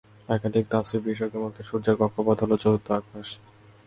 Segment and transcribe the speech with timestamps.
[0.29, 3.27] একাধিক তাফসীর বিশেষজ্ঞের মতে, সূর্যের কক্ষ পথ হলো চতুর্থ আকাশ।